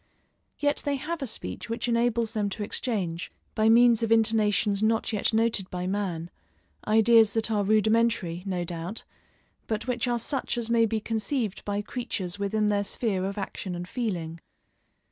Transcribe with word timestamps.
Yet 0.57 0.81
they 0.83 0.95
have 0.95 1.21
a 1.21 1.27
speech 1.27 1.69
which 1.69 1.87
enables 1.87 2.31
them 2.31 2.49
to 2.57 2.63
exchange, 2.63 3.31
by 3.53 3.69
means 3.69 4.01
of 4.01 4.11
intonations 4.11 4.81
not 4.81 5.13
yet 5.13 5.31
noted 5.31 5.69
by 5.69 5.85
man, 5.85 6.31
ideas 6.87 7.35
that 7.35 7.51
are 7.51 7.63
rudimentary, 7.63 8.41
no 8.47 8.63
doubt, 8.63 9.03
but 9.67 9.85
which 9.87 10.07
are 10.07 10.17
such 10.17 10.57
as 10.57 10.71
may 10.71 10.87
be 10.87 10.99
conceived 10.99 11.63
by 11.65 11.83
creatures 11.83 12.39
within 12.39 12.65
their 12.65 12.83
sphere 12.83 13.23
of 13.25 13.37
action 13.37 13.75
and 13.75 13.87
feeling. 13.87 14.39